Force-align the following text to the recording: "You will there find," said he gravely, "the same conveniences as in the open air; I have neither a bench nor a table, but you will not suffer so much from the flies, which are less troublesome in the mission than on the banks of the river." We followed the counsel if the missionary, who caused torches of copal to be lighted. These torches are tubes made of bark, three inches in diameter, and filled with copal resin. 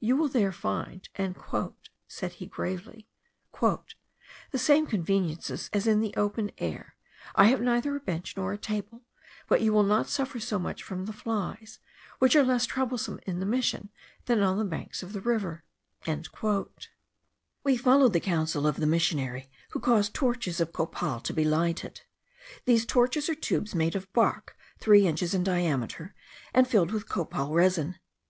"You 0.00 0.16
will 0.16 0.28
there 0.28 0.52
find," 0.52 1.06
said 2.08 2.32
he 2.32 2.46
gravely, 2.46 3.06
"the 3.60 3.90
same 4.58 4.86
conveniences 4.86 5.68
as 5.74 5.86
in 5.86 6.00
the 6.00 6.14
open 6.16 6.50
air; 6.56 6.96
I 7.34 7.48
have 7.48 7.60
neither 7.60 7.94
a 7.94 8.00
bench 8.00 8.38
nor 8.38 8.54
a 8.54 8.56
table, 8.56 9.02
but 9.48 9.60
you 9.60 9.74
will 9.74 9.82
not 9.82 10.08
suffer 10.08 10.40
so 10.40 10.58
much 10.58 10.82
from 10.82 11.04
the 11.04 11.12
flies, 11.12 11.78
which 12.20 12.34
are 12.34 12.42
less 12.42 12.64
troublesome 12.64 13.20
in 13.26 13.38
the 13.38 13.44
mission 13.44 13.90
than 14.24 14.40
on 14.40 14.56
the 14.56 14.64
banks 14.64 15.02
of 15.02 15.12
the 15.12 15.20
river." 15.20 15.64
We 17.66 17.76
followed 17.76 18.14
the 18.14 18.20
counsel 18.20 18.66
if 18.66 18.76
the 18.76 18.86
missionary, 18.86 19.50
who 19.72 19.78
caused 19.80 20.14
torches 20.14 20.58
of 20.58 20.72
copal 20.72 21.20
to 21.20 21.34
be 21.34 21.44
lighted. 21.44 22.00
These 22.64 22.86
torches 22.86 23.28
are 23.28 23.34
tubes 23.34 23.74
made 23.74 23.94
of 23.94 24.10
bark, 24.14 24.56
three 24.78 25.06
inches 25.06 25.34
in 25.34 25.44
diameter, 25.44 26.14
and 26.54 26.66
filled 26.66 26.92
with 26.92 27.10
copal 27.10 27.52
resin. 27.52 27.96